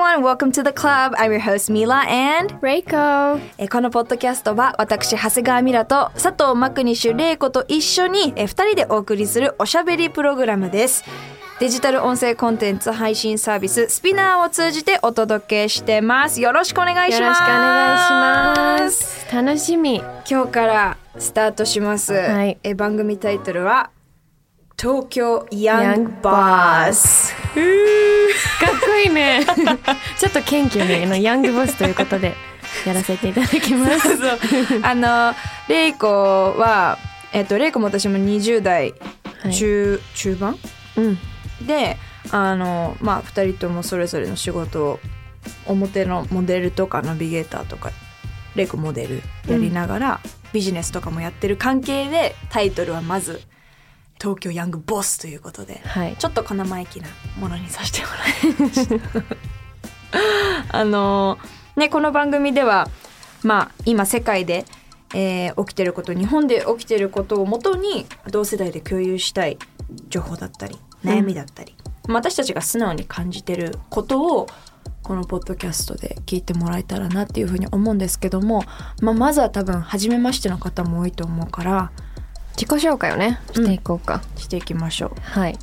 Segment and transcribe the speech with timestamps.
[0.00, 1.14] Everyone, welcome to the club.
[1.18, 11.04] I'm your host Mila and Reiko えーこのポッドキャストは私長谷川ミラと佐藤マクニッシュ玲子と一緒にえー二人でお送りするおしゃべりプログラムです。
[11.58, 16.40] デジタル音声コンテンツ配信サービススピナーを通じてお届けしてます。
[16.40, 17.20] よろしくお願いします。
[17.22, 22.14] よろしくお願いします楽しみ今日からスタートします。
[22.14, 23.90] はいえー番組タイトルは
[24.80, 27.34] 東京ヤングバース。
[27.44, 29.44] かっこいいね。
[30.18, 32.34] ちょっと謙虚にあのヤングボスということで
[32.86, 34.08] やらせていただきます。
[34.82, 35.34] あの
[35.68, 36.96] レイコは
[37.34, 38.94] えっとレイコも私も20代
[39.42, 39.52] はい。
[39.52, 40.58] 中、中盤？
[40.96, 41.18] うん。
[41.66, 41.98] で
[42.30, 45.00] あのまあ2人ともそれぞれの仕事を
[45.66, 47.92] 表のモデルとかナビゲーターとか
[48.54, 50.20] レイコモデルやりながら、
[50.54, 53.42] ビジネスとかもやってる関係でタイトルはまず
[54.20, 58.94] 「東京ヤングボス」ということではいちょっと小生意気なものにさせてもらいました。
[60.76, 61.38] あの
[61.76, 62.88] ねこの番組では
[63.42, 64.64] まあ今世界で、
[65.14, 69.58] えー起きてること日本で起きてることをもとに同世代で共有したい
[70.08, 71.74] 情報だったり悩みだったり、
[72.06, 74.46] まあ私たちが素直に感じてることを
[75.02, 78.62] このポッドキャストで聞いてもらえたらなっていうふうに思うんですけども、
[79.00, 81.92] まあ、まずは多分初めましての方も多いと思うから
[82.56, 85.20] 自己紹介をねしていこうか、していきましょう。
[85.20, 85.58] はい、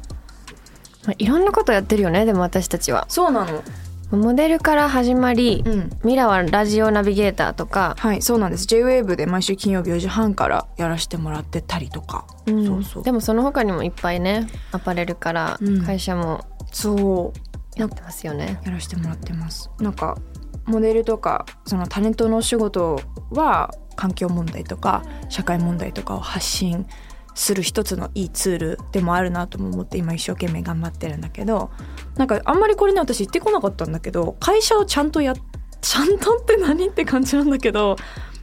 [1.05, 3.05] まあ、いろんなことやってるよねでも私たちは。
[3.09, 3.63] そうなの、
[4.11, 5.89] モデルから始まり、うん。
[6.03, 8.65] ミラはラジオナビゲーターとか、はいそうなんです。
[8.65, 12.65] JWAVE で毎週金曜日4時半からやらせてもらってたりとか、うん。
[12.65, 13.03] そうそう。
[13.03, 15.83] でもその他にもいっぱいねアパレルからうん。
[15.83, 17.39] 会社もそう。
[17.79, 19.69] やってますよね、やらせてもらってます。
[19.79, 20.17] なんか
[20.65, 26.87] モデルとかそのタレントのお仕事は環境問題とか社会問題とかを発信
[27.35, 31.69] する一つのいいツールでもあるなとも思って今一生懸命頑張ってるんだけど
[32.15, 35.33] なんかあんまりこれね私言ってこなかったんだけど会社をちゃんとや
[35.81, 37.97] ちゃんとって何って感じなんだけど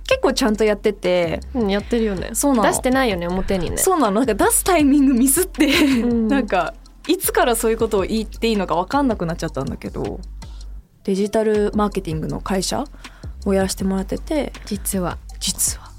[0.07, 2.31] 結構ちゃんとやっててうん、やってるよね。
[2.35, 2.69] そうなの。
[2.69, 3.79] 出してないよね表にね。
[3.79, 4.21] そうなの。
[4.21, 5.67] なんか出すタイミングミスって、
[6.03, 6.29] ん。
[6.29, 6.75] なんか
[7.09, 10.21] いつからそういうことを言っていいのか分かんなくなっちゃったんだけど
[11.05, 12.85] デジタルマーケティングの会社
[13.45, 15.91] をやらせてもらってて実は実は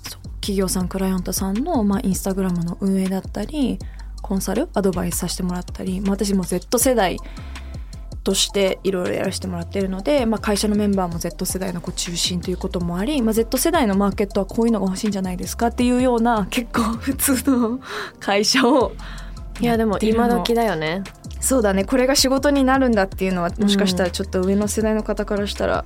[0.42, 3.78] 企業さんクライアントさんの、まあ、インスタグラムの運営だったり
[4.24, 7.20] コンサルアドバイスさせてもらったり、まあ、私も Z 世代
[8.24, 17.80] としていろいろやらせてもらっているので、まあ、会社のメンバーも Z 世代の子中心ということもあり、まあ、Z 世代のマーケットはこういうのが欲しいんじゃないですかっていうような結構普通の
[18.20, 18.94] 会社を
[19.62, 21.04] いやでも今時だよね。
[21.40, 21.86] そうだね。
[21.86, 25.86] これが仕事になるんだっていうのはもしかしたらちょっと上の世代の方からしたら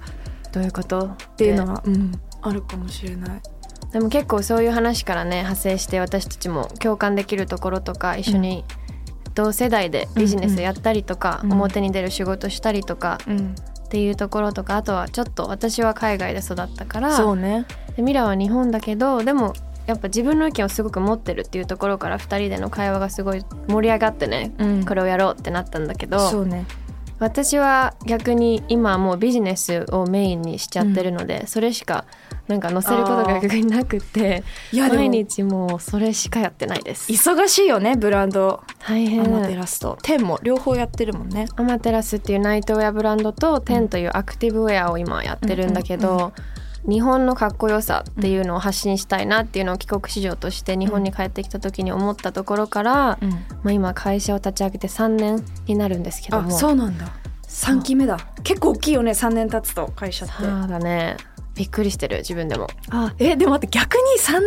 [0.53, 1.01] どういうこと？
[1.01, 3.41] っっていうのは、うん、あるかもしれない。
[3.91, 8.63] でも結構そういう話からね派生して私たちも共感できるところとか一緒に
[9.33, 11.53] 同世代でビジネスやったりとか、うん。
[11.53, 13.55] 表に出る仕事したりとかうん、
[13.85, 17.65] っていうところとかあとはちょっと私は海外で育ったからそうね。
[17.95, 19.53] でミラは日本だけどでも
[19.87, 24.85] やっぱ自分の意見をすごく持ってるっていうところから2人での会話がすごい盛り上がってね、うん。
[24.85, 26.67] これをやろうってなったんだけどそうね
[27.19, 32.05] 私は逆に今もうビジネスをメインにしちゃってるので、それしか
[32.47, 37.11] なんか載せることが逆になくていや毎日もうそれしかやってないです。
[37.11, 38.63] 忙しいよねブランド。
[38.79, 39.25] 大変。
[39.25, 39.97] アマテラスと。
[40.01, 41.47] テンも両方やってるもんね。
[41.57, 46.33] アマテラスっていうナイトウェアブランドとテンというアクティブウェアを今やってるんだけど、うんうん
[46.87, 53.29] 日本のかっこよさっていうのを発信したいなっていうのを帰国子女として日本に帰ってきた時に思ったところから、うん。
[53.29, 57.07] まあ、今会社を立ち上げて3年になるんですけどあもそうなんだ。
[57.43, 58.17] 3期目だ。
[58.43, 60.35] 結構大きいよね3年経つと会社って。
[60.35, 61.17] そうだね。
[61.55, 62.67] びっくりしてる自分でも。
[62.89, 64.39] あえでも待って逆に3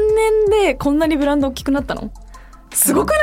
[0.49, 2.11] 年でこんなにブランド大きくなったの？
[2.73, 3.19] すごくない、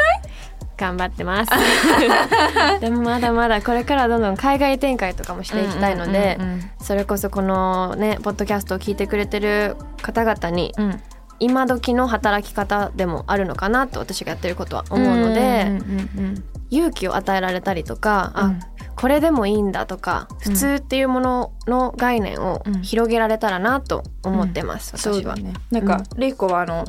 [0.79, 1.51] 頑張ってます。
[2.79, 10.85] でもまだまだこれからどんどん海外展開とかもしていきたいのでうんうんそれこそこのねポッドキャストを聞いてくれてる方々にうん。
[10.85, 11.01] うん
[11.41, 15.75] 今時の働き方でもあるのかなと私がやってることは思うので、うん
[16.17, 18.43] うん勇気を与えられたりとか、うん。
[18.43, 18.59] あ
[18.95, 22.81] これでもいいんだとか普通っていうものの概念をうん。
[22.81, 25.35] 広げられたらなと思ってます、私は。
[25.35, 25.53] だね。
[25.71, 26.83] なんか、レイコはあの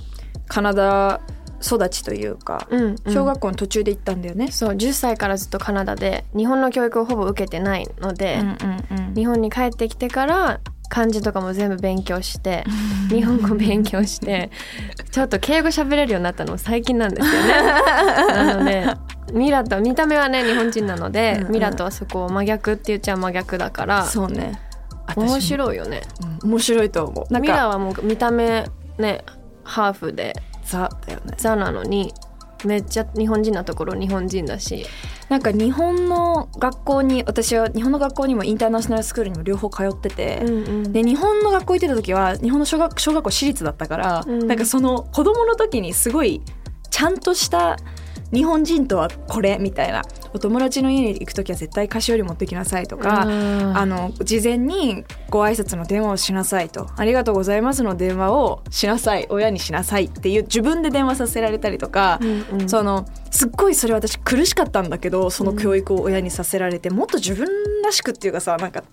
[0.49, 1.21] カナダ
[1.62, 4.51] 育ちというか、うんうん小学校の途中で行ったんだよね。
[4.51, 12.65] そう10歳からずっとカナダで日本の教育をほぼ受けてないので、うんうんうん日本に帰ってきてから漢字とかも全部勉強して
[13.09, 14.51] 日本語勉強して
[15.11, 17.49] ちょっと敬語喋れるようになったのも最近なんですよね。
[18.29, 18.87] なので
[19.33, 24.61] ミラと見た目はね日本人なので、うんうんミラとはそこを真逆って言っちゃ真逆だからそうね。
[25.17, 26.03] 面い、白いよね。
[26.43, 27.41] うん面白いと思う。
[27.41, 28.65] ミラはもう見た目
[28.99, 29.25] ね
[29.65, 30.35] ハーフで
[30.70, 31.34] ザだよね。
[31.37, 32.12] ザなのに
[32.64, 34.87] めっちゃ日本人なところ日本人だし。
[35.28, 40.93] なんか日本の学校に私は日本の学校にもインターナショナルスクールにも両方通ってて、うんうん。
[40.93, 44.46] で日本の学校行ってた時は日本の小学小学校私立だったから、うん。
[44.46, 46.43] なんかその子供の時にすごい
[46.90, 47.76] ちゃんとした
[48.32, 50.03] 日本人とはこれみたいな。
[50.32, 53.27] お友達の家に行く時は絶対菓子折り持ってきなさいとか、あ
[53.85, 59.27] の事前にご挨拶の電話をしなさいと「ありがとうございます」の電話をしなさい。
[59.29, 62.69] 親にしなさいっていう自分で電話させられたりとか、うんうん。
[62.69, 67.49] そのすっごいそれ私苦しかったんだけどその教育を親にさせられて、もっと自分
[67.82, 68.85] らしくっていうかさなんか。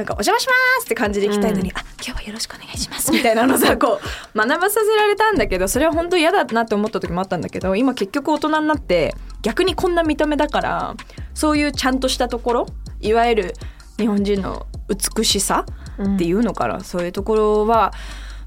[0.00, 1.76] なんかお邪魔しますって感じで行きたいのに、うん。
[1.76, 3.12] あ今日はよろしくお願いします。
[3.12, 4.00] みたいなのさこ
[4.34, 10.94] う学ばさせられたんだけどそれは本当嫌だなって思った時もあったんだけど今結局大人になって逆にこんな見た目だから
[11.34, 12.66] そういうちゃんとしたところ
[13.00, 13.54] いわゆる
[13.98, 15.66] 日本人の美しさ
[16.02, 17.92] っていうのかな、そういうところは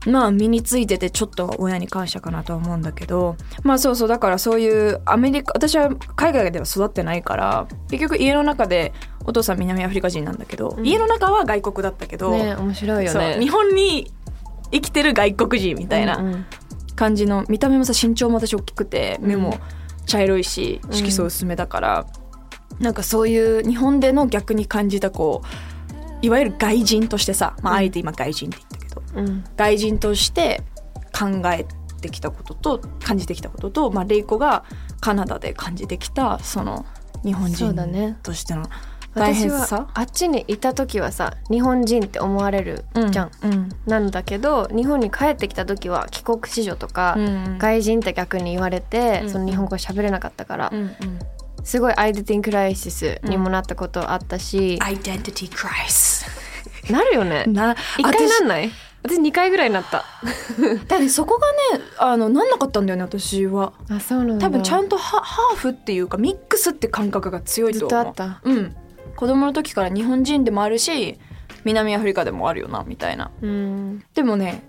[0.05, 8.93] まあ身についててちょっと親に感謝かなとは思うんだけどまあそうそうだからそういうアメリカ私は海外では育ってないから結局家の中で
[9.25, 10.85] お父さん南アフリカ人なんだけど、うん。
[10.85, 13.37] 家の中は外国だったけど、ね面白いよね。
[13.39, 14.11] 日本に
[14.71, 16.45] 生きてる外国人みたいなうんうん。
[16.95, 19.27] 感じの見た目もさ身長も私大きくてうん。
[19.29, 19.57] 目も
[20.05, 22.05] 茶色いし色素薄めだから、
[22.79, 28.72] なんかそういう日本での逆に感じたこういわゆる外人としてさ、まあ、あえて今外人って言っ
[29.55, 30.61] 外人として
[31.17, 31.65] 考え
[32.01, 34.63] てきたことと感じてきたことと、まあ、レイコが
[34.99, 36.85] カナダで感じてきたその
[37.23, 38.63] 日本人としての
[39.15, 39.75] 大変私さ？
[39.77, 50.93] はあっちにいた時はさ日本人って思われるじゃん、うんなんだけど日本に帰ってきた時は帰国子女とか、うん外人って逆に言われて、うんその日本語喋れなかったから、うんうん。
[51.63, 56.25] すごいアイデンティティクライシスにもなったことあったし、アイデンティティクライス。
[56.91, 57.45] なるよね。
[57.47, 58.71] な一回なんない？
[59.03, 60.05] 私2回ぐらいなった。
[60.57, 63.73] 私だってそこがねあのなんなかったんだよね私は。
[63.89, 64.47] あそうなんだ。
[64.47, 68.01] 多分ちゃんとハハーフっていうかミックスって感覚が強いずと思う。
[68.11, 68.41] っとあった。
[68.43, 68.75] うん。
[69.15, 71.19] 子供の時から日本人でもあるし
[71.65, 73.31] 南アフリカでもあるよなみたいな。
[73.41, 74.03] うん。
[74.13, 74.63] でもね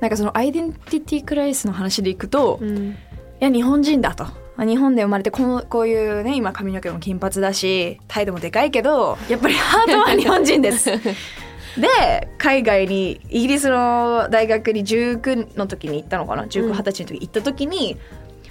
[0.00, 2.96] なんかそのアイデンティティクライスの話でいくと、いうん。
[3.40, 4.26] や日本人だと。
[4.56, 10.90] あ日本で生まれてこのこういうね今髪の毛も金髪だし態度もでかいけどやっぱりハートは日本人です
[11.78, 16.74] で海外にイギリスの大学に19の時に行ったのかな？1920うん。
[16.84, 17.96] 歳の時に行った時に、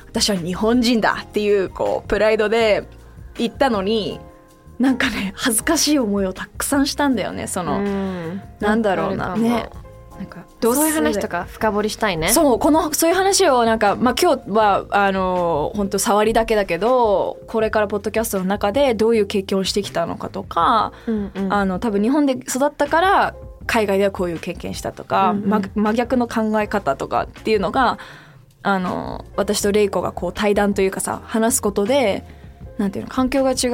[0.07, 2.87] 私は日本人だっていうこうプライドで
[3.37, 4.19] 行ったのに
[4.79, 7.47] なんかね恥ずかしい思いをたくさんしたんだよね。
[7.47, 8.41] その、うん。
[8.59, 9.35] なんだろうな。
[9.35, 9.69] ね
[10.19, 12.27] なんかそういう話かとか深掘りしたいね。
[12.27, 21.53] そうこのそういう話をなんか、まあ、今日はあの本当触りだけだけどこれからポッドキャストの中でどういう経験をしてきたのかとか、うんうん。
[21.53, 23.35] あの多分日本で育ったから
[23.65, 25.49] 海外ではこういう経験したとか、うんうん。
[25.49, 27.97] ま真逆の考え方とかっていうのが
[28.61, 32.25] あの私とレイコがこう対談というかさ話すことで
[32.77, 33.67] なんていうの環境が違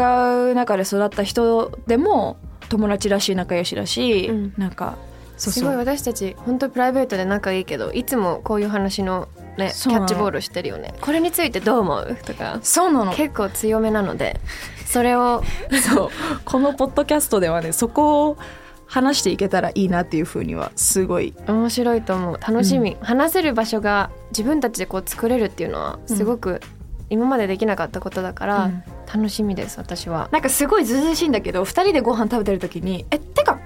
[0.52, 2.38] う中で育った人でも
[2.70, 4.54] 友達らしい仲良しだし、うん。
[4.58, 4.96] なんか
[5.38, 9.28] すごい私たち本当プライベートで仲いいけどいつもこういう話の
[9.58, 10.94] ねキャッチボールしてるよね。
[11.02, 12.18] これについてどう思う？
[12.26, 12.60] とか。
[12.62, 13.14] そうなの。
[13.14, 14.40] 結構強めなので。
[14.86, 15.44] それを
[15.92, 16.10] そう。
[16.46, 18.38] このポッドキャストではねそこを
[18.86, 21.34] 話していけたらいいなっていうふうにはすごい。
[21.48, 22.40] 面白いと思う。
[22.40, 26.62] 楽しみ、話せる場所が自分たちでこう作れるっていうのはすごく
[27.10, 28.84] 今までできなかったことだから、うん。
[29.14, 30.30] 楽しみです私は。
[30.32, 33.20] なんかすごいずうずうしいんだけど2人でご飯食べてる時にえ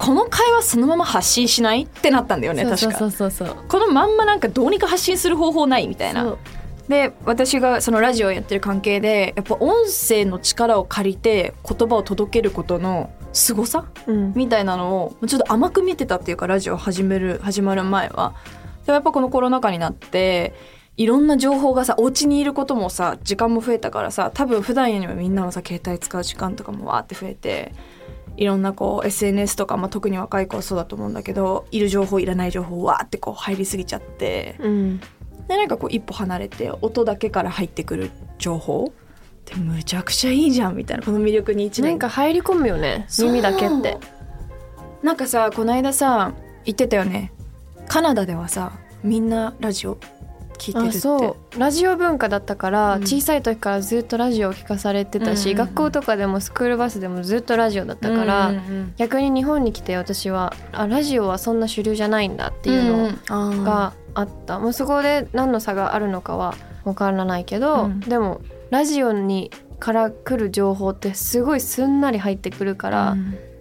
[0.09, 1.83] この会話そのまま発信しない？
[1.83, 2.97] ってなったんだよね確か。
[2.97, 3.55] そうそうそう。
[3.67, 6.35] このまんまなんかどうにか発信する方法ないみたいな。
[6.87, 13.85] で私がそのラジオをやってる関係でやっぱ音声の力を借りて言葉を届けることの凄さ？
[14.07, 14.33] うん。
[14.35, 18.33] みたいなのをちょっと甘く見てたっていうかラジオ始める始まる前は。
[18.87, 20.55] でもやっぱこのコロナ禍になって
[20.97, 27.75] いろんな情報がさお家にいることもさ時間も増えたからさ多分普段よりもみんなのさ携帯使う時間とかもわーって増えて
[28.39, 34.99] いろんなこう SNS とか、まあ、特に若い子はそうだと思うんだけどいる情報いらない情報わーってこう入りすぎちゃってうん。
[35.49, 38.85] でなんかこう一歩離れて音だけから入ってくる情報。
[38.85, 38.91] っ
[39.43, 41.91] てむちゃくちゃいいじゃんみたいなこの魅力に一年。
[41.91, 43.97] なんか入り込むよね耳だけって。
[45.03, 46.31] なんかさこの間さ
[46.63, 47.33] 言ってたよね。
[47.89, 48.71] カナダではさ
[49.03, 49.97] みんなラジオ
[50.59, 50.97] 聞いてるって。
[50.97, 51.59] あそう。
[51.59, 53.01] ラジオ文化だったから、うん。
[53.01, 55.57] 小さい時からずっとラジオを聞かされてたし、うん。
[55.57, 67.99] うんうん学校とかでもスクールバスでもずっとラジオだったから、うんうん逆に日本に来て私はあラジオはそんな主流じゃないんだっていうののがあった、もうそこで何の差があるのかは分からないけど、うん。
[68.01, 73.15] でもラジオにから来る情報ってすごいすんなり入ってくるから、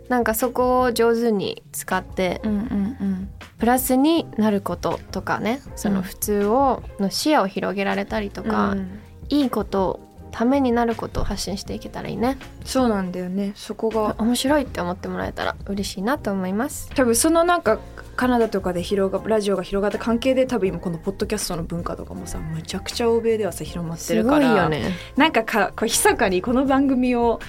[0.08, 9.00] なんかそこを上手に使ってうんうんうんプラスになることとかねその普通をの視野を広げられたりとか、うん。
[9.30, 12.38] いいことをためになることを発信していけたらいいね。
[12.64, 13.52] そうなんだよね。
[13.54, 16.90] そこが面白いって思ってもらえたら嬉しいなと思います。
[16.94, 17.78] 多分そのなんか
[18.16, 24.92] カナダとかで広がラジオが広がった関係で多分今このポッドキャストの文化とかもさむちゃくちゃ欧米ではさ広まってするからごいよね。
[25.16, 27.40] なんかかこう密かにこの番組を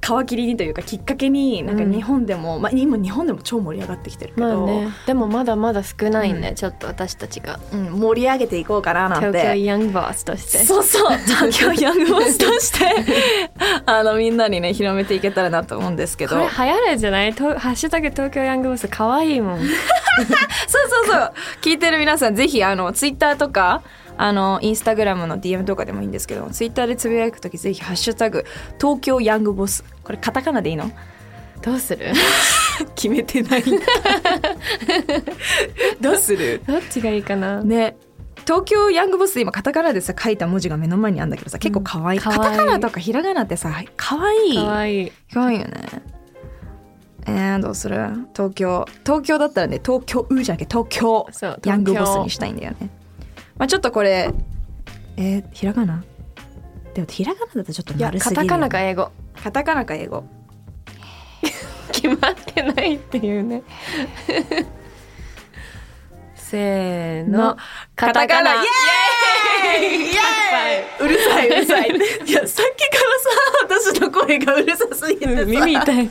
[0.00, 1.92] 皮切りにというかきっかけになんかうん。
[1.92, 4.88] 日本でも、まあ今日本でも超盛り上がってきてるけど、まあね。
[5.06, 6.54] でもまだまだ少ないんで、うん。
[6.54, 7.58] ちょっと私たちが。
[7.72, 9.64] うん、盛り上げていこうかななん東京て。
[9.64, 10.58] ヤングボスとして。
[10.58, 11.16] そうそう。
[11.18, 12.86] 東京ヤングボスとして。
[13.86, 16.36] あのみんなにね広めていけたらなと思うんですけど。
[16.36, 17.34] これ流行るんじゃない？
[17.34, 19.58] とハッシュタグ東京ヤングボス可愛いもん。
[19.60, 19.68] そう
[20.26, 21.32] そうそう。
[21.62, 23.82] 聞いてる皆さんぜひあのツイッターとか
[24.20, 28.44] あのインスタグラムの DM とかでもいいんですけどツイッターでつぶやくときぜひ「ハッシュタグ
[28.80, 30.90] 東京ヤングボス」これカタカナでいいの？
[31.62, 32.12] どうする？
[32.94, 33.64] 決めてない
[36.00, 36.60] どうする？
[36.66, 37.62] どっちがいいかな？
[37.62, 37.96] ね。
[38.46, 45.72] 東京ヤングボスで今カタカナでさ書いた文字が目の前にあるんだけどさ結構可愛い、うんカタカナとかひらがなってさ可愛い可愛い可愛いよね。
[47.26, 47.96] えー、どうする？
[48.34, 48.86] 東京。
[49.04, 51.26] 東京だったらね東京うじゃなくて東京。
[51.30, 52.88] そうヤングボス東京にしたいんだよね
[53.58, 54.30] まあちょっとこれ
[55.16, 56.04] えー、ひらがな？
[56.94, 59.10] でもひらがなだとちょっと丸すぎるカタカナか英語。
[59.42, 60.24] カタカナか英語。
[61.92, 63.62] 決まってないっていうね。
[66.36, 67.56] せーの。
[67.96, 68.54] カタカナ。
[68.54, 68.62] イエー
[69.80, 69.82] イ！
[69.82, 71.88] イエーイうるさいうるさい。
[71.90, 71.92] い
[72.32, 72.96] やさっきか
[73.68, 75.44] らさ私の声がうるさすぎてさ。
[75.44, 76.10] 耳痛い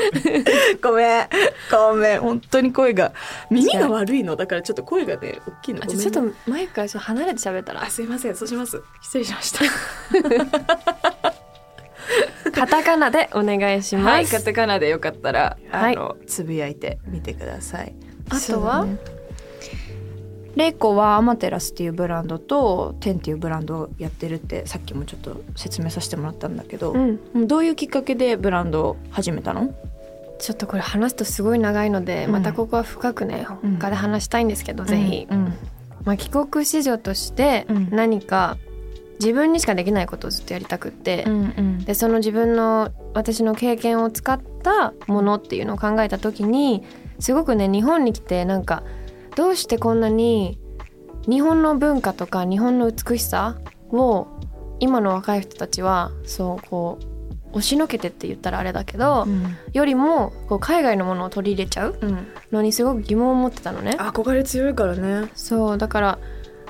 [0.82, 1.28] ごめん。
[1.70, 2.20] ごめん。
[2.20, 3.12] 本当に声が。
[3.50, 4.36] 耳が悪いの。
[4.36, 5.86] だからちょっと声がね大きいの。
[5.86, 7.82] ちょっとマイクから離れて喋ったら。
[7.82, 8.34] あすいません。
[8.34, 8.82] そうします。
[9.02, 9.60] 失礼しました。
[12.52, 14.26] カタカナでお願いします、はい。
[14.26, 15.96] カタカナでよかったらはい。
[15.96, 17.94] あの、つぶやいてみてください。
[18.30, 18.86] あとは？
[20.58, 27.46] レイコはアマテラスっていうブランドとテンっていうブランドをやってるってさっきもちょっと説明させてもらったんだけど、うん。
[27.46, 29.72] どういうきっかけでブランドを始めたの？
[30.40, 32.32] ちょっとこれ話すとすごい長いので、うん。
[32.32, 33.78] またここは深くねうん。
[33.78, 35.54] 他で話したいんですけど、ぜひ、うん。
[36.04, 37.88] まあ、帰国子女としてうん。
[37.92, 38.56] 何か
[39.20, 41.84] 自分にしかできないことをずっとやりたくって、うんうん。
[41.84, 46.82] でその自分の私の経験を使ったものっていうのを考えた時に
[47.20, 48.82] すごくね日本に来てなんか
[49.38, 50.58] どうしてこんなに
[51.28, 53.56] 日本の文化とか日本の美しさ
[53.92, 54.26] を
[54.80, 59.56] 今の若い人たちはそうこう押しのけてって言ったらあれだけど、うん。
[59.72, 62.26] よりもこう海外のものを取り入れちゃううん。
[62.50, 63.92] のにすごく疑問を持ってたのね。
[63.92, 65.30] 憧れ強いからね。
[65.36, 66.18] そうだから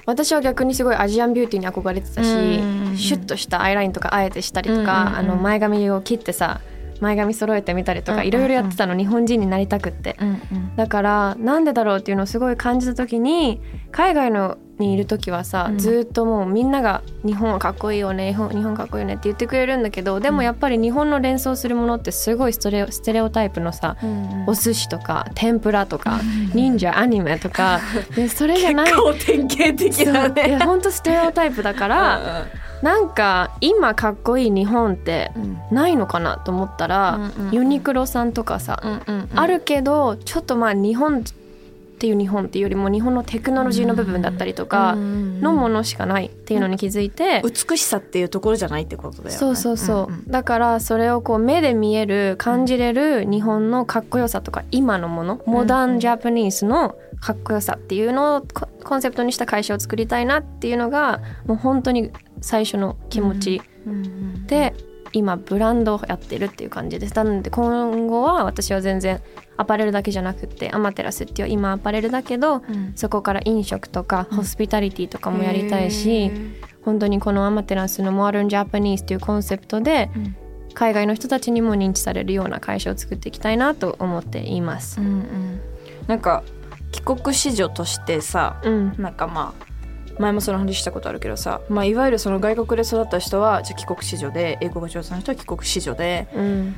[0.04, 2.40] 私は逆にすごいアジアンビューティーに憧れてたし、うんう
[2.84, 5.16] んうんシュッとしたアイラインとかあえてしたりとか、うんうんうん。
[5.16, 6.60] あの前髪を切ってさ
[7.00, 10.16] 前髪揃えてみたりとかいろいろやってたの日本人になりたくって。
[10.20, 10.76] うんうん。
[10.76, 15.78] だからなんでだろうっていうのをすごい感じた時に海外のにいる時はさ、うん。
[15.78, 23.96] ずーっともうみんなが「日本はかっこいいよね日本日本かっこいいよね」って言ってくれるんだけどでもやっぱり日本の連想するものってすごいストレオステレオタイプのさ、
[24.46, 26.20] お寿司とか天ぷらとか、
[26.54, 27.80] 忍者アニメとか。
[28.14, 28.86] でそれじゃない。
[28.92, 30.50] 結構典型的だね。
[30.52, 32.46] や本当ステレオタイプだから、
[32.82, 35.58] なんか今かっこいい日本ってうん。
[35.70, 37.54] ないのかなと思ったら、うんうんうん。
[37.54, 39.38] ユニクロさんとかさ、うんうんうん。
[39.38, 41.24] あるけどちょっとまあ日本
[41.98, 49.30] っていう日本っていうよりも日本のテクノロジーの部分だったりとかのものしかないっていうのに気づいて、美しさっていうところじゃないってことだよね。
[49.32, 50.24] そうそうそう、んん。
[50.28, 64.46] だからそれをこう目で見える感じれる日本のかっこよさとか今のものモダンジャパニーズのかっこよさっていうのをココンセプトにした会社を作りたいなっていうのがもう本当に最初の気持ちうんうん。
[64.46, 64.72] で
[65.12, 67.14] 今ブランドをやってるっていう感じです。
[67.14, 69.20] なので今後は私は全然
[69.56, 72.92] アパレルだけじゃなくってアマテラスっていう今アパレルだけどうん。
[72.94, 76.30] そこから飲食とかホスピタリティとかもやりたいし、
[76.82, 80.36] 本当にこのアマテラスのモダンジャパニーズっていうコンセプトでうん。
[80.74, 85.00] 海外の人たちにも認知されるような会社を作っていきたいなと思っています。
[85.00, 85.02] う。
[85.02, 85.60] んうん。
[86.06, 86.44] なんか
[86.92, 89.67] 帰国子女としてさうん、なんかまあ
[90.18, 96.76] 前もその話したことあるけどさ、まあ、いわゆるその外国で育った人はじゃ帰国子女で英語が上手な人は帰国子女でうん、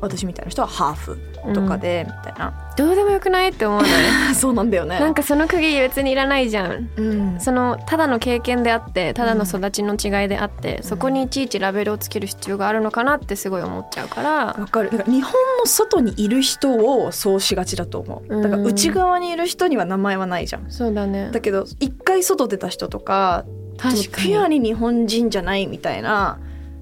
[0.00, 1.18] 私みたいな人はハーフ
[1.54, 2.52] とかで、みたいな。
[2.76, 3.88] どうでもよくないって思わな
[4.30, 5.00] いそうなんだよね。
[5.00, 6.90] なんかその区切り別にいらないじゃん。
[6.96, 7.40] うん。
[7.40, 14.30] そのただの経験であってただの育ちの違いであって、そこにいちいちラベルをつける必要があるのかなってすごい思っちゃうから。
[14.46, 14.90] わかる。
[14.90, 18.42] だから日本の外にいる人をそうしがちだと思う。
[18.42, 20.70] だからうん内側にいる人には名前はないじゃん。
[20.70, 21.30] そうだね。
[21.32, 23.44] だけど一回外出た人とか
[23.76, 24.28] 確かに。
[24.28, 26.38] ピュアに日本人じゃないみたいな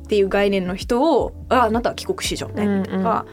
[0.07, 2.85] っていう概念の人を「ああなたは帰国子女ね」うんうん。
[2.85, 3.27] とか、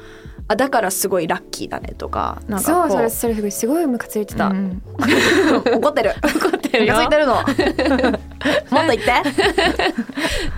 [0.47, 4.81] あだからすごいラッキーだね」とかなんかそうこそれそれすごいムカついてた、うん
[5.71, 6.15] 怒ってる。
[6.23, 6.95] 怒ってるよ。
[6.95, 7.35] ムカついてるの。
[7.37, 7.53] もっと
[8.71, 9.13] 言って。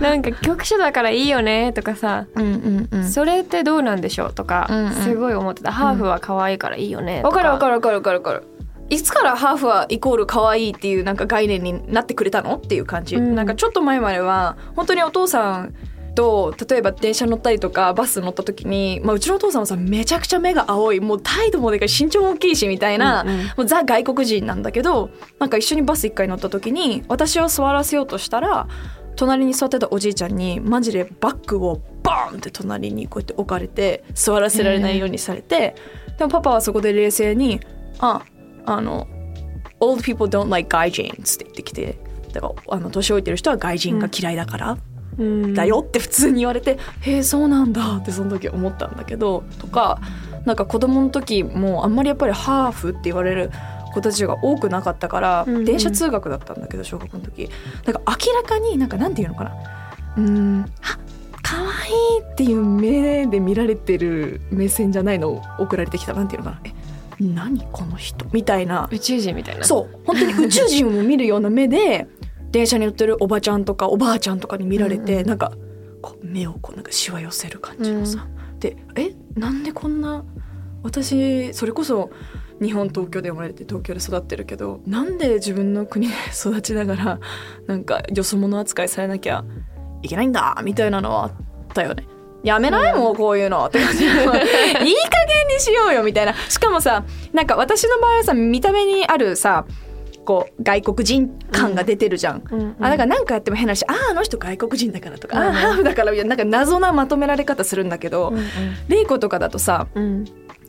[0.00, 3.08] なんか局所だからいいよねとかさ、うんうんうん。
[3.08, 4.92] それってどうなんでしょうとか、うんうん。
[4.92, 5.70] すごい思ってた。
[5.70, 8.44] ハーフは可愛いからいいよねとわかるわかるるわかるわかるわかる。
[8.88, 12.56] いつからハーフはイコール可愛いっていうなんか概念になってくれたの？
[12.56, 13.34] っていう感じ、うん。
[13.34, 15.74] なんかちょっと前までは本当にお父さん
[16.16, 23.36] と例えば電車乗ったりとかバス乗った時に、まあ、うちのお父さんはさめちゃくちゃ目が青いもう態度もでかい身長も大きいしみたいな、うんうん。
[23.36, 28.66] もうザ外国人なんだけどなんか一緒にバス一回乗った時に私を座らせようとしたら
[29.14, 35.74] 隣に座ってたおじいちゃんにマジでバッグをバーンって隣にこうやって置かれて座らせられないようにされて、
[36.18, 37.60] でもパパはそこで冷静に
[37.98, 38.22] 「あ
[38.66, 39.08] あの
[39.80, 41.98] old people don't like 外人」って言ってきて
[42.32, 44.95] だからあの年老いてる人は外人が嫌いだから、うん
[45.54, 49.98] だよって普通に言われて「へえそうなんだ」ってその時思ったんだけどとか
[50.44, 53.50] なんか子供の時もあんまりやっぱりハーフって言われる
[53.94, 55.64] 子たちが多くなかったから、うんうん。
[55.64, 57.48] 電車通学だったんだけど小学校の時。
[57.86, 59.52] なんか明らかになんかなんていうのかな。
[60.18, 60.64] うーん。
[60.82, 60.98] あ
[61.42, 61.64] 可愛
[62.18, 66.12] いっていう目で見られてる目線じゃないのを送られてきた。
[66.12, 66.60] なんていうのかな。
[66.64, 66.74] え
[67.20, 68.26] 何この人？
[68.32, 68.86] みたいな。
[68.92, 69.64] 宇宙人みたいな。
[69.64, 69.98] そう。
[70.04, 72.06] 本当に宇宙人を見るような目で
[72.56, 75.52] 電車に乗ってるおばちゃんとかおばあちゃんとかに見られて、うんうんなんか
[76.00, 78.26] こう目をこうなんかしわ寄せる感じのさ、
[78.60, 80.24] でえなんでこんな
[80.82, 82.10] 私それこそ
[82.62, 87.20] 日本東京で生まれて東京で育ってるけどなんで自分の国で育ちながら
[87.66, 89.44] なんかよそ者扱いされなきゃ
[90.02, 91.32] いけないんだみたいなのはあっ
[91.74, 92.06] たよね。
[92.42, 94.28] やめないもうこういうのって感じ いい加減
[95.48, 96.34] にしようよみたいな。
[96.48, 99.66] しかもさなんか私の場合はさ見た目にあるさ
[100.26, 108.44] こう外国人感が出てるじゃん、うんうんあだから何かやっても変なしあああの人外国人だからとか、うんああハーフだからみたいななんか謎なまとめられ方するんだけど、うん
[108.88, 110.02] レイコとかだとさうん。
[110.02, 110.24] うん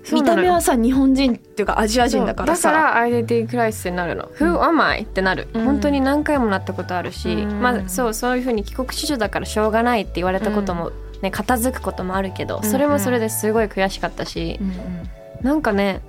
[0.10, 2.72] 見た目はさ日本人っていうかアジア人だからさ。
[2.72, 5.65] だからアイデンティティクライシスになるの「Who am I?」ってなる、うん。
[5.65, 7.62] 本当に何回もなったことあるし、うん。
[7.62, 10.91] まあそうそういうふうに帰国子女だからしょうがないって言われたことも、
[11.22, 15.46] ね片付くこともあるけどそれもそれですごい悔しかったし、うん。
[15.46, 16.00] なんかね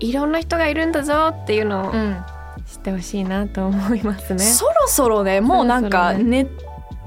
[0.00, 2.16] いろんな人がいるんだぞっていうのをうん
[2.68, 4.40] うん知ってほしいなと思いますね。
[4.40, 6.46] そろそろねもうなんかそろそろね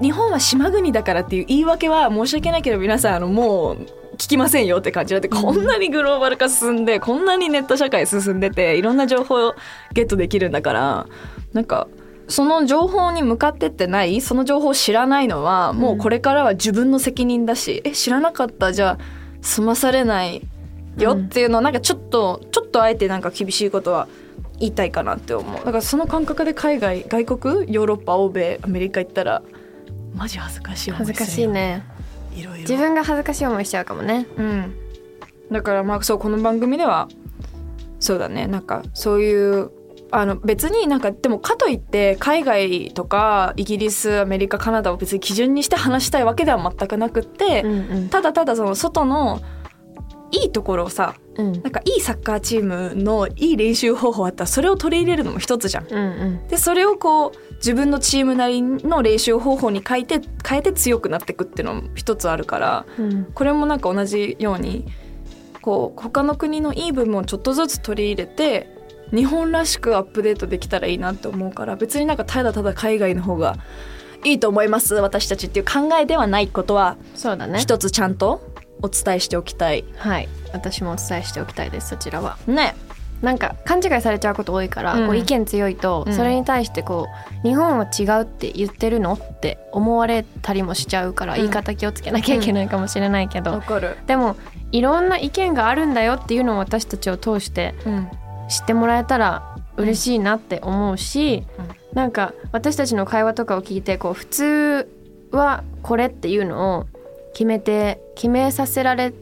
[0.02, 3.76] 日本は島国だからっていう言い訳は申し訳ないけど皆さんあのもう
[4.18, 5.14] 聞きませんよって感じ。
[5.14, 9.56] だって、こんなにグローバル化進んでこんなにネット社会進んでていろんな情報を
[9.94, 11.08] ゲットできるんだから
[11.54, 11.88] なんか
[12.28, 18.98] その情報に向かってってないその情報を知らないのはもうこれからは自分の責任だし、え知らなかったじゃあ
[19.42, 20.42] 済まされない
[20.98, 24.08] よっていうのをなんかちょっとちょっとあえてなんか厳しいことは
[24.62, 25.56] 言いたいかなって思う。
[25.56, 29.42] だからその感覚で海外外国ヨーロッパ欧米アメリカ行ったら
[30.16, 31.84] マジ恥ずかしい思い恥ずかしいね。
[32.36, 32.62] いろいろ。
[32.62, 34.28] 自分が恥ずかしい思いしちゃうかもね。
[34.38, 34.76] うん。
[35.52, 37.10] だからまあそうこの番組では
[38.00, 38.48] そうだね。
[38.48, 39.72] なんかそういう
[40.12, 48.10] あの別になんかでもかといって海外とかイギリスアメリカカナダを別に基準にして話したいわけでは全くなくって、うんうん。
[48.10, 49.42] ただただその外の
[50.32, 55.88] いいところをさうんなんかいいサッカーチームのいい練習方法あったらそれを取り入れるのも一つじゃん。
[55.90, 64.86] うんうんでそれをこう自分のチームなりの練習方法に変えて変えて強くなっていくっていうのも一つあるからうんこれもなんか同じように
[65.62, 68.68] こう他の国のいい部分をちょっとずつ取り入れて
[69.14, 73.58] 日本らしくアップデートできたらいいなって思うから別になんかただただ海外の方が
[74.24, 77.60] いいと思います私たちっていう考えではないことはそうだね。
[77.60, 78.51] 一つちゃんと
[78.82, 79.86] お伝えしておきたい。
[79.98, 82.38] はい私もお伝えしておきたいですそちらは。
[82.48, 82.76] ね。
[83.22, 87.08] なんか勘違いされちゃうこと多いから、うんこう意見強いと、うんそれに対してこ
[87.44, 93.98] う日本は違うって言ってるのって思われたりもしちゃうから、うん言い方気をつけなきゃいけないかもしれないけど、かる。
[94.08, 94.36] でも
[94.72, 98.08] いろんな意見があるんだよっていうのを私たちを通してうん。
[98.50, 104.90] 知ってもらえたら嬉しいなって思うし、うんなんか私たちの会話とかを聞いてこう普通
[105.32, 106.86] はこれっていうのを
[107.34, 109.14] 決めて決めさせられ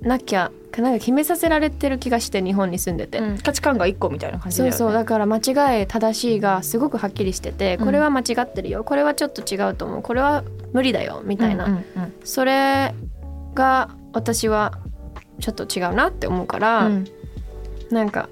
[0.00, 0.50] なきゃ
[0.82, 3.20] なんか決めさせられてる気がして日本に住んでて。
[3.44, 4.76] 価値観が一個みたいな感じだよね。
[4.76, 4.92] そうそう。
[4.92, 7.84] だから間違い正しいがすごくはっきりしててうん。
[7.84, 8.82] これは間違ってるよ。
[8.82, 10.02] これはちょっと違うと思う。
[10.02, 11.84] これは無理だよみたいな、うんうん。
[12.24, 12.92] それ
[13.54, 14.72] が私は
[15.40, 17.04] ちょっと違うなって思うから、うん。
[17.90, 18.28] なんか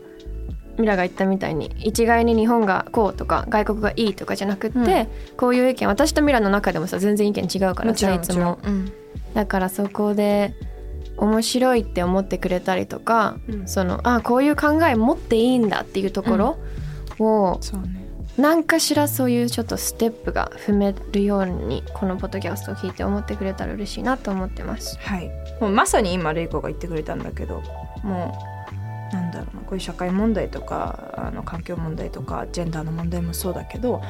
[0.78, 5.36] ミラが言ったみたいに一概に日本がこうとか外国がいいとかじゃなくって、うん。
[5.36, 8.58] こういう意見私とミラの中でもさ全然意見違うからさいつも。
[8.64, 8.92] うん。
[9.34, 10.54] だからそこで
[11.16, 13.68] 面白いって思ってくれたりとか、うん。
[13.68, 16.58] そのあこういう考え持っていいんだっていうところ
[17.18, 18.02] を、そうね。
[18.38, 24.98] 何かしらそういうちょっとステップが踏めるようにこのポッドキャストを聞いて思ってくれたら嬉しいなと思ってます。
[25.00, 25.30] はい。
[25.60, 27.62] もうまさに今レイコが言ってくれたんだけど
[28.02, 28.51] もう
[29.72, 34.02] こういう社会問題とかあの環境問題とかジェンダーの問題もそうだけど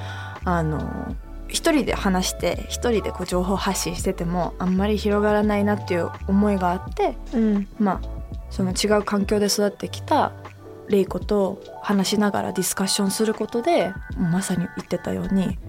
[0.45, 1.15] あの
[1.47, 8.09] 一人で話して一人でこう情報発信しててもあんまり広がらないなっていう思いがあってうん、まあ
[8.51, 10.33] その違う環境で育ってきた
[10.89, 15.61] レイコと話しながらディスカッションすることでまさに言ってたように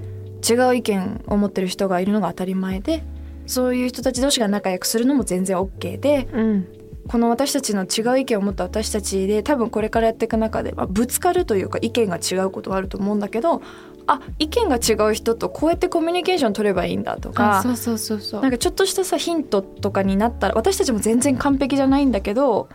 [0.43, 3.03] 違う意見を持ってる人がいるのが当たり前で
[3.45, 6.67] そういう人たち同士が仲良くするのも全然 OK でうん、
[7.07, 13.61] この私たちの違う意見を持った私たちで多分これからやっていく中で、まあ、ぶつかるというか意見が違うことはあると思うんだけど
[14.07, 18.41] あ意見が違う人とこうやってコミュニケーション取ればいいんだとかあそうそうそうそう。
[18.41, 22.69] なんかちょっとしたさヒントとかになったら私たちも全然完璧じゃないんだけど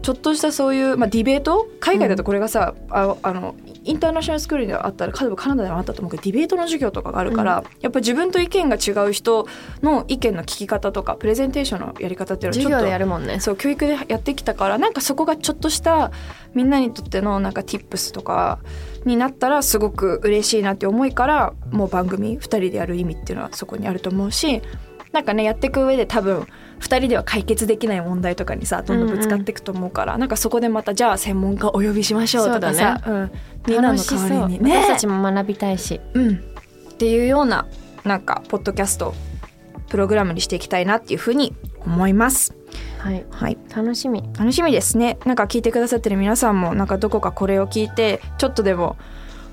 [0.00, 1.68] ちょっとしたそういう、まあ、ディベート？
[1.80, 9.46] 海外だとこれがさ、ああのインターナショナルスクールではあったらカナダでもあったと思うけどディベートの授業とかがあるから、やっぱ自分と意見が違う人
[9.82, 13.40] の意見の聞き方とかプレゼンテーションのやり方っていうのはちょっと授業でやるもんね。
[13.40, 16.10] そう教育でやってきたからなんかそこがちょっとした
[16.54, 18.58] みんなにとってのなんか tips とか
[19.04, 24.62] になったらすごく嬉しいなって思いからもう番組2人でやる意味っていうのはそこにあると思うし
[25.12, 26.46] なんかねやっていく上で多分
[26.80, 33.30] 2人では解決できない問題とかにさどんどんぶつかっていくと思うから、なんかそこでまたじゃあ専門家お呼びしましょうとかさう、ん、
[33.66, 34.62] みんなの代わりに。
[34.62, 34.76] ね。
[34.76, 36.00] 私たちも学びたいし。
[36.14, 36.38] うん、っ
[36.96, 37.66] ていうような
[38.04, 39.14] なんかポッドキャスト
[39.88, 42.54] プログラムにしていきたいなっていうふうに思います。
[42.98, 43.58] はい、はい。
[43.74, 44.22] 楽しみ。
[44.38, 45.18] 楽しみですね。
[45.24, 48.96] なんか聞いてくださってる皆さんもなんかどこかこれを聞いてちょっとでも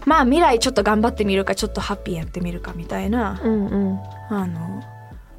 [0.06, 4.00] まあ未来ちょっと頑張ってみるかちょっとハッピーやってみるかみたいな、うんうん。
[4.30, 4.84] あの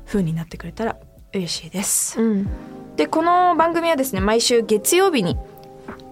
[0.06, 0.96] 風になってくれたら
[1.34, 2.48] 嬉しいですうん。
[2.96, 5.36] でこの番組はですね毎週月曜日に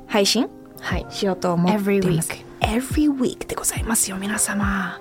[0.06, 0.48] 配信
[0.80, 1.06] はい。
[1.10, 2.30] しようと思っています
[2.60, 5.00] Every week でございますよ皆様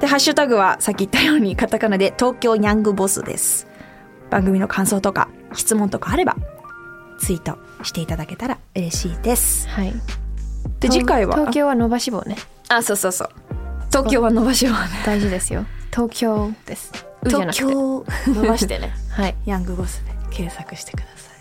[0.00, 3.66] でハッシュタグはさっき言ったようにカタカナで東京ニャングボスです
[4.30, 6.36] 番組の感想とか質問とかあれば
[7.18, 9.94] ツイートしていただけたら嬉しいですはい。
[10.80, 11.34] で次回は？
[11.36, 12.36] 東京は伸ばし棒ね。
[12.68, 13.28] あそうそうそう
[13.90, 15.64] 東京は伸ばし棒ね大事ですよ。
[15.90, 17.05] 東京です。
[17.26, 17.64] うじゃなくて。
[17.64, 18.92] 伸ばしてね。
[19.10, 19.34] はい。
[19.46, 21.32] ヤングボスで検索してくださ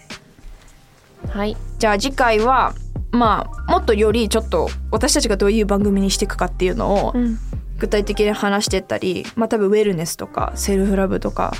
[1.33, 1.37] い。
[1.37, 1.57] はい。
[1.79, 2.73] じゃあ次回は
[3.11, 7.37] まあもっとよりちょっと私たちがどういう番組にしていくかっていうのをうん。
[7.77, 11.51] 具体的に話してったりまあ多分ウェルネスとかセルフラブとか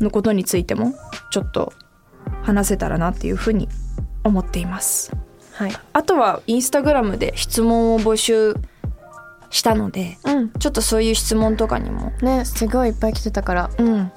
[0.00, 0.94] のことについても
[1.30, 1.72] ちょっと
[2.42, 3.68] 話せたらなっていうふうに
[4.24, 5.12] 思っています。
[5.52, 5.72] はい。
[5.92, 8.58] あとはインスタグラムで質問を募集し
[9.62, 10.50] たのでうん。
[10.50, 13.70] ちょっとそういう質問とかにもねすごいいっぱい来てたから。
[13.78, 14.12] うん。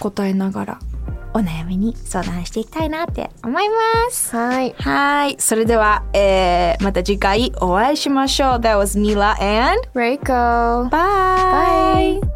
[0.00, 0.78] 答えながら
[1.36, 3.74] お悩みに相談していきたいなって思いま
[4.10, 4.34] す。
[4.34, 4.74] はい。
[4.78, 5.36] はい。
[5.38, 8.58] それでは、えー、また次回お会いしましょう。
[8.58, 10.24] That was Mila and レイコ
[10.88, 12.35] bye!